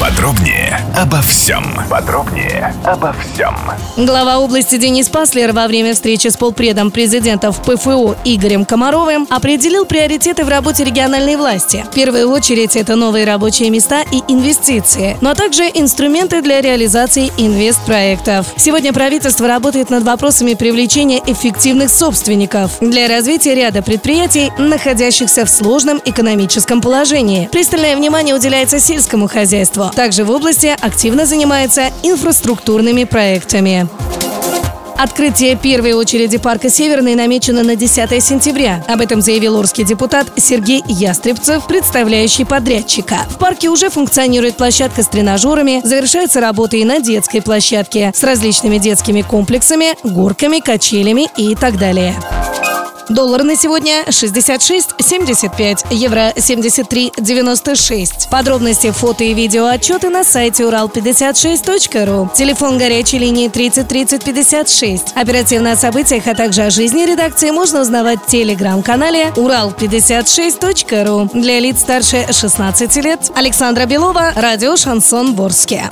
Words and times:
Подробнее 0.00 0.80
обо 0.96 1.20
всем. 1.22 1.64
Подробнее 1.90 2.72
обо 2.84 3.12
всем. 3.14 3.56
Глава 3.96 4.38
области 4.38 4.76
Денис 4.76 5.08
Паслер 5.08 5.52
во 5.52 5.66
время 5.66 5.92
встречи 5.92 6.28
с 6.28 6.36
полпредом 6.36 6.92
президентов 6.92 7.60
ПФО 7.62 8.14
Игорем 8.24 8.64
Комаровым 8.64 9.26
определил 9.28 9.86
приоритеты 9.86 10.44
в 10.44 10.48
работе 10.48 10.84
региональной 10.84 11.34
власти. 11.34 11.84
В 11.90 11.94
первую 11.94 12.30
очередь 12.30 12.76
это 12.76 12.94
новые 12.94 13.24
рабочие 13.24 13.70
места 13.70 14.02
и 14.12 14.22
инвестиции, 14.28 15.16
но 15.20 15.34
также 15.34 15.64
инструменты 15.64 16.42
для 16.42 16.60
реализации 16.60 17.32
инвестпроектов. 17.36 18.46
Сегодня 18.56 18.92
правительство 18.92 19.48
работает 19.48 19.90
над 19.90 20.04
вопросами 20.04 20.54
привлечения 20.54 21.20
эффективных 21.26 21.90
собственников 21.90 22.78
для 22.80 23.08
развития 23.08 23.56
ряда 23.56 23.82
предприятий, 23.82 24.52
находящихся 24.58 25.44
в 25.44 25.50
сложном 25.50 26.00
экономическом 26.04 26.80
положении. 26.80 27.48
Пристальное 27.50 27.96
внимание 27.96 28.36
уделяется 28.36 28.78
сельскому 28.78 29.26
хозяйству. 29.26 29.87
Также 29.94 30.24
в 30.24 30.30
области 30.30 30.74
активно 30.80 31.26
занимается 31.26 31.90
инфраструктурными 32.02 33.04
проектами. 33.04 33.88
Открытие 34.98 35.54
первой 35.54 35.92
очереди 35.92 36.38
парка 36.38 36.68
«Северный» 36.68 37.14
намечено 37.14 37.62
на 37.62 37.76
10 37.76 38.20
сентября. 38.20 38.84
Об 38.88 39.00
этом 39.00 39.22
заявил 39.22 39.56
орский 39.56 39.84
депутат 39.84 40.26
Сергей 40.36 40.82
Ястребцев, 40.88 41.68
представляющий 41.68 42.44
подрядчика. 42.44 43.18
В 43.30 43.38
парке 43.38 43.68
уже 43.68 43.90
функционирует 43.90 44.56
площадка 44.56 45.04
с 45.04 45.06
тренажерами, 45.06 45.82
завершаются 45.84 46.40
работы 46.40 46.80
и 46.80 46.84
на 46.84 46.98
детской 46.98 47.40
площадке 47.40 48.10
с 48.12 48.24
различными 48.24 48.78
детскими 48.78 49.22
комплексами, 49.22 49.94
горками, 50.02 50.58
качелями 50.58 51.28
и 51.36 51.54
так 51.54 51.78
далее. 51.78 52.16
Доллар 53.08 53.42
на 53.42 53.56
сегодня 53.56 54.04
66,75, 54.04 55.86
евро 55.90 56.32
73,96. 56.36 58.28
Подробности, 58.30 58.90
фото 58.90 59.24
и 59.24 59.32
видео 59.32 59.66
отчеты 59.66 60.10
на 60.10 60.24
сайте 60.24 60.64
урал56.ру. 60.64 62.30
Телефон 62.34 62.76
горячей 62.76 63.18
линии 63.18 63.48
30 63.48 63.88
30 63.88 64.24
56. 64.24 65.12
Оперативно 65.14 65.72
о 65.72 65.76
событиях, 65.76 66.26
а 66.26 66.34
также 66.34 66.62
о 66.62 66.70
жизни 66.70 67.06
редакции 67.06 67.50
можно 67.50 67.80
узнавать 67.80 68.20
в 68.22 68.26
телеграм-канале 68.26 69.32
урал56.ру. 69.36 71.30
Для 71.32 71.60
лиц 71.60 71.80
старше 71.80 72.26
16 72.30 72.96
лет. 72.96 73.30
Александра 73.34 73.86
Белова, 73.86 74.32
радио 74.36 74.76
«Шансон 74.76 75.34
Ворске». 75.34 75.88